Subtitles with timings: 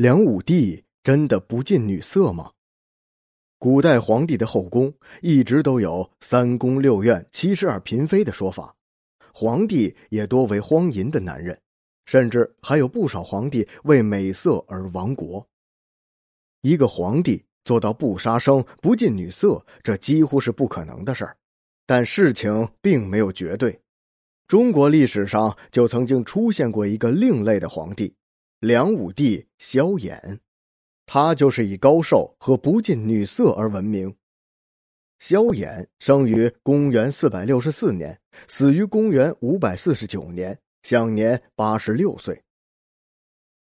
[0.00, 2.50] 梁武帝真的不近女色吗？
[3.58, 8.74] 古代皇帝的后宫一直都有三宫六院七十二嫔妃的说法，
[9.34, 11.60] 皇帝也多为荒淫的男人，
[12.06, 15.46] 甚至还有不少皇帝为美色而亡国。
[16.62, 21.36] 一个皇帝做到不杀生、不近女色，这几乎是不可能的事儿。
[21.84, 23.78] 但事情并没有绝对，
[24.48, 28.14] 中国历史上就曾经出现过一个另类的皇帝。
[28.60, 30.38] 梁武帝萧衍，
[31.06, 34.14] 他就是以高寿和不近女色而闻名。
[35.18, 42.38] 萧衍生于公元四百六十四年，死于公元五百四十九年，享年八十六岁。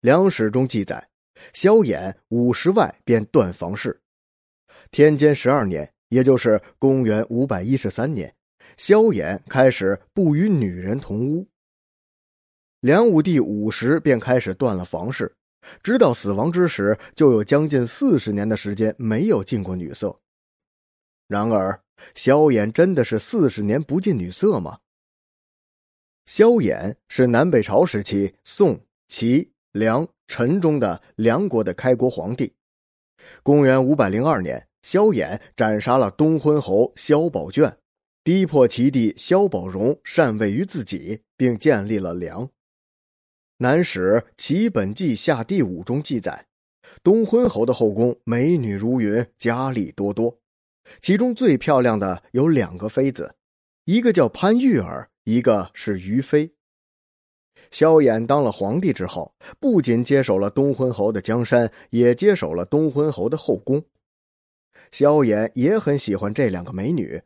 [0.00, 1.06] 梁史中记载，
[1.52, 4.00] 萧衍五十外便断房事。
[4.90, 8.34] 天监十二年，也就是公元五百一十三年，
[8.78, 11.46] 萧衍开始不与女人同屋。
[12.80, 15.34] 梁武帝五十便开始断了房事，
[15.82, 20.20] 直到死亡之时，就有将近四十年的时间没有近过女色。
[21.26, 21.82] 然而，
[22.14, 24.78] 萧衍真的是四十年不近女色吗？
[26.26, 32.54] 萧衍是南北朝时期宋、齐、梁、陈中的梁国的开国皇帝。
[33.42, 37.76] 公元五百零二年，萧衍斩杀了东昏侯萧宝卷，
[38.22, 42.48] 逼迫其弟萧宝融禅位于自己，并建立了梁。
[43.60, 46.46] 南史《齐本纪下第五》中记载，
[47.02, 50.38] 东昏侯的后宫美女如云，佳丽多多，
[51.00, 53.34] 其中最漂亮的有两个妃子，
[53.84, 56.48] 一个叫潘玉儿，一个是于妃。
[57.72, 63.82] 萧衍当了皇帝之后，不仅接手了东昏侯的江山，也接手了东昏侯的后宫。
[64.92, 67.20] 萧衍也很喜欢这两个美女。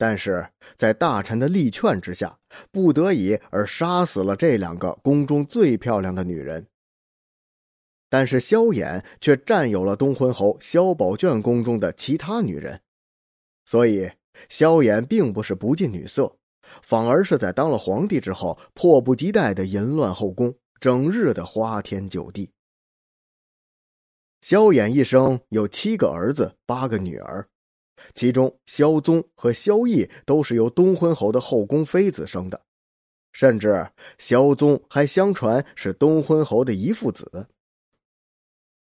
[0.00, 0.48] 但是
[0.78, 2.38] 在大臣的力劝之下，
[2.70, 6.66] 不得已而杀死了这两个宫中最漂亮的女人。
[8.08, 12.80] 但是萧衍却占有了东昏侯萧宝卷宫中的其他女人，
[13.66, 14.10] 所以
[14.48, 16.34] 萧衍并不是不近女色，
[16.80, 22.52] 反而是在当了皇帝之后，迫不及待的淫乱后宫，整日的花天酒地。
[24.40, 27.46] 萧衍一生有七个儿子，八个女儿。
[28.14, 32.60] 其中，萧宗和萧绎都是由东昏侯的后宫妃子生的，
[33.32, 33.86] 甚至
[34.18, 37.46] 萧宗还相传是东昏侯的遗父子。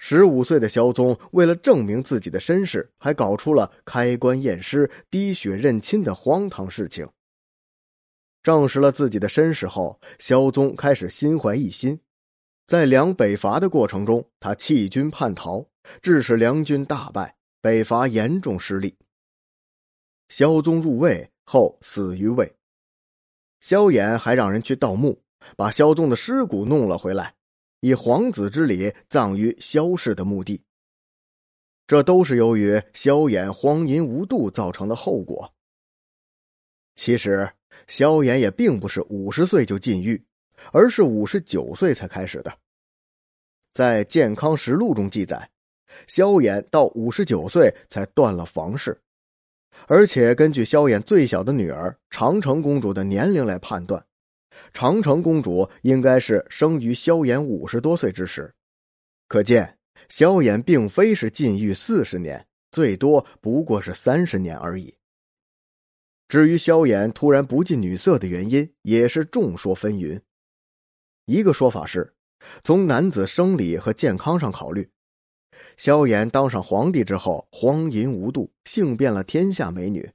[0.00, 7.08] 十五岁的萧宗为了证明自己的身世，还搞出了开棺验尸、滴血认亲的荒唐事情。
[8.42, 11.98] 证实了自己的身世后，萧宗开始心怀异心，
[12.66, 15.66] 在梁北伐的过程中，他弃军叛逃，
[16.00, 17.37] 致使梁军大败。
[17.68, 18.96] 北伐严重失利，
[20.30, 22.50] 萧宗入魏后死于魏。
[23.60, 25.22] 萧衍还让人去盗墓，
[25.54, 27.34] 把萧宗的尸骨弄了回来，
[27.80, 30.62] 以皇子之礼葬于萧氏的墓地。
[31.86, 35.52] 这都是由于萧衍荒淫无度造成的后果。
[36.94, 37.52] 其实，
[37.86, 40.24] 萧衍也并不是五十岁就禁欲，
[40.72, 42.58] 而是五十九岁才开始的。
[43.74, 45.50] 在《健康实录》中记载。
[46.06, 49.00] 萧衍到五十九岁才断了房事，
[49.86, 54.04] 而且根据萧衍最小的女儿长城公主的年龄来判断，
[54.72, 58.52] 长城公主应该是生于萧衍五十多岁之时，
[59.28, 59.78] 可见
[60.08, 64.94] 萧衍并非是禁欲四十年，最多不过是三十年而已。
[66.28, 70.20] 至于萧衍突然不近女色的原因，也是众说纷纭。
[71.24, 72.14] 一个说法是，
[72.62, 74.86] 从男子生理和健康上考虑。
[75.78, 80.10] 萧衍当上皇帝之后，荒淫无度，性变了天下美女。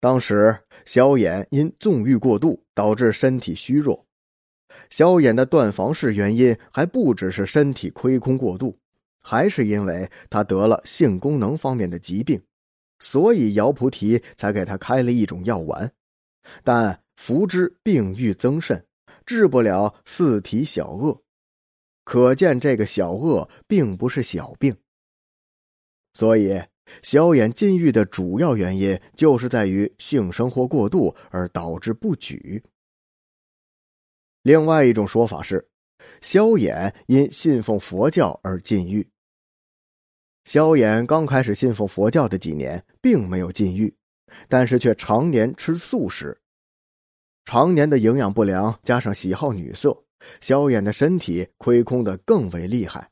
[0.00, 4.06] 当时萧衍因纵欲过度，导致身体虚弱。
[4.88, 8.78] 萧衍的断房事原因还不只是身体亏空过度，
[9.20, 12.40] 还是因为他得了性功能方面的疾病，
[13.00, 15.90] 所以姚菩提才给他开了一种药丸，
[16.62, 18.86] 但服之病愈增甚，
[19.24, 21.20] 治不了四体小恶。
[22.06, 24.76] 可见，这个小恶并不是小病。
[26.12, 26.62] 所以，
[27.02, 32.62] 萧衍禁欲的主要原因就是在于性生活过度而导致不举。
[34.42, 35.68] 另外一种说法是，
[36.22, 39.06] 萧衍因信奉佛教而禁欲。
[40.44, 43.92] 萧衍刚开始信奉佛教的几年，并没有禁欲，
[44.48, 46.40] 但是却常年吃素食，
[47.44, 50.05] 常年的营养不良加上喜好女色。
[50.40, 53.10] 萧衍的身体亏空的更为厉害。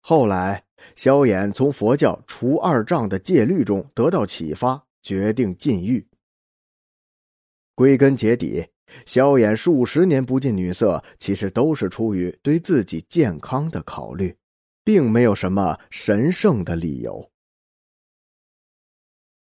[0.00, 0.64] 后来，
[0.96, 6.06] 萧衍从佛教除二障的戒律中得到启发，决定禁欲。
[7.74, 8.66] 归根结底，
[9.06, 14.34] 萧衍数十年不近女色，其实都是出于对自己健康的考虑。
[14.88, 17.27] 并没有什么神圣的理由。